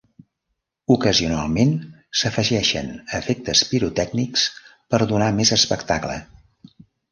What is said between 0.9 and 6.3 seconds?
Ocasionalment s'afegeixen efectes pirotècnics per donar més espectacle.